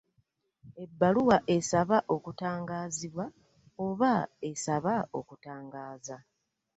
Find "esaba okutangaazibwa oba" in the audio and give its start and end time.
1.55-4.13